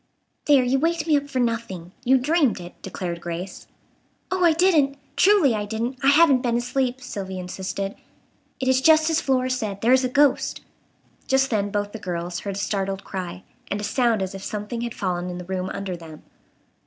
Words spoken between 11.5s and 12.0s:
then both the